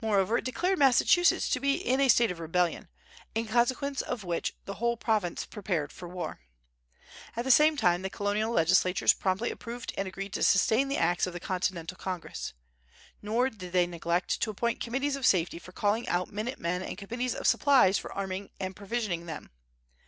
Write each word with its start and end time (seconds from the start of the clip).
Moreover, 0.00 0.38
it 0.38 0.44
declared 0.44 0.78
Massachusetts 0.78 1.48
to 1.48 1.58
be 1.58 1.74
in 1.74 2.00
a 2.00 2.06
state 2.08 2.30
of 2.30 2.38
rebellion; 2.38 2.86
in 3.34 3.48
consequence 3.48 4.00
of 4.00 4.22
which 4.22 4.54
the 4.64 4.74
whole 4.74 4.96
province 4.96 5.44
prepared 5.44 5.90
for 5.90 6.06
war. 6.06 6.38
At 7.34 7.44
the 7.44 7.50
same 7.50 7.76
time 7.76 8.02
the 8.02 8.08
colonial 8.08 8.52
legislatures 8.52 9.12
promptly 9.12 9.50
approved 9.50 9.92
and 9.98 10.06
agreed 10.06 10.32
to 10.34 10.44
sustain 10.44 10.86
the 10.86 10.98
acts 10.98 11.26
of 11.26 11.32
the 11.32 11.40
Continental 11.40 11.96
Congress. 11.96 12.52
Nor 13.22 13.50
did 13.50 13.72
they 13.72 13.88
neglect 13.88 14.40
to 14.42 14.50
appoint 14.50 14.78
committees 14.78 15.16
of 15.16 15.26
safety 15.26 15.58
for 15.58 15.72
calling 15.72 16.06
out 16.08 16.30
minute 16.30 16.60
men 16.60 16.80
and 16.80 16.96
committees 16.96 17.34
of 17.34 17.48
supplies 17.48 17.98
for 17.98 18.12
arming 18.12 18.50
and 18.60 18.76
provisioning 18.76 19.26
them. 19.26 19.50